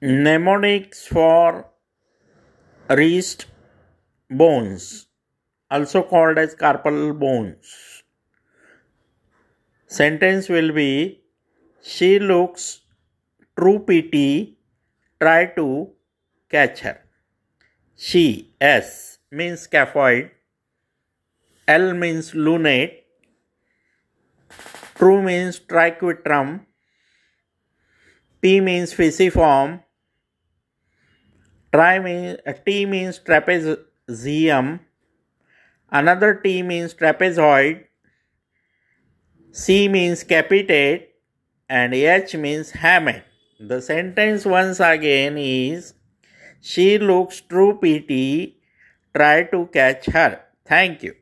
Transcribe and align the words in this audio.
Mnemonics 0.00 1.08
for 1.08 1.66
wrist 2.88 3.46
bones, 4.30 5.08
also 5.68 6.04
called 6.04 6.38
as 6.38 6.54
carpal 6.54 7.18
bones. 7.18 8.04
Sentence 9.88 10.48
will 10.48 10.70
be 10.72 11.24
She 11.82 12.20
looks 12.20 12.82
true 13.58 13.80
PT, 13.80 14.56
try 15.20 15.46
to 15.56 15.90
catch 16.48 16.78
her. 16.82 17.00
She, 17.96 18.54
S, 18.60 19.18
means 19.32 19.66
scaphoid, 19.66 20.30
L 21.66 21.92
means 21.94 22.34
lunate, 22.34 22.98
true 24.94 25.22
means 25.22 25.58
triquetrum, 25.58 26.66
P 28.40 28.60
means 28.60 28.94
pisiform, 28.94 29.82
Tri 31.72 31.98
means, 31.98 32.38
uh, 32.46 32.52
T 32.64 32.84
means 32.86 33.18
trapezium, 33.18 34.80
another 35.90 36.34
T 36.34 36.62
means 36.62 36.94
trapezoid, 36.94 37.84
C 39.52 39.88
means 39.88 40.24
capitate, 40.24 41.10
and 41.68 41.92
H 41.94 42.34
means 42.36 42.72
hamate. 42.72 43.24
The 43.60 43.82
sentence 43.82 44.46
once 44.46 44.80
again 44.80 45.36
is 45.36 45.94
She 46.60 46.98
looks 46.98 47.40
true 47.42 47.78
PT, 47.80 48.56
try 49.14 49.44
to 49.44 49.66
catch 49.72 50.06
her. 50.06 50.42
Thank 50.66 51.02
you. 51.02 51.14